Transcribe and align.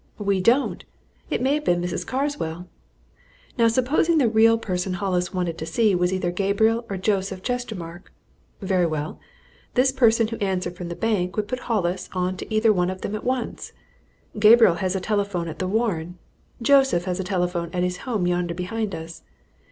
We 0.17 0.41
don't! 0.41 0.83
It 1.29 1.43
may 1.43 1.53
have 1.53 1.63
been 1.63 1.79
Mrs. 1.79 2.07
Carswell. 2.07 2.67
Now 3.55 3.67
supposing 3.67 4.17
the 4.17 4.27
real 4.27 4.57
person 4.57 4.93
Hollis 4.93 5.31
wanted 5.31 5.59
to 5.59 5.65
see 5.67 5.93
was 5.93 6.11
either 6.11 6.31
Gabriel 6.31 6.87
or 6.89 6.97
Joseph 6.97 7.43
Chestermarke? 7.43 8.09
Very 8.63 8.87
well 8.87 9.19
this 9.75 9.91
person 9.91 10.27
who 10.29 10.37
answered 10.37 10.75
from 10.75 10.89
the 10.89 10.95
bank 10.95 11.35
would 11.37 11.47
put 11.47 11.59
Hollis 11.69 12.09
on 12.13 12.35
to 12.37 12.51
either 12.51 12.71
of 12.71 13.01
them 13.01 13.13
at 13.13 13.23
once. 13.23 13.73
Gabriel 14.39 14.73
has 14.81 14.95
a 14.95 14.99
telephone 14.99 15.47
at 15.47 15.59
the 15.59 15.67
Warren: 15.67 16.17
Joseph 16.63 17.03
has 17.05 17.19
a 17.19 17.23
telephone 17.23 17.69
at 17.71 17.83
his 17.83 17.97
home 17.97 18.25
yonder 18.25 18.55
behind 18.55 18.95
us. 18.95 19.21